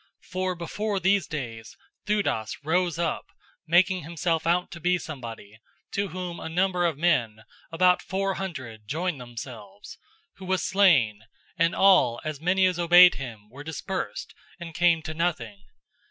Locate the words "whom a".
6.07-6.49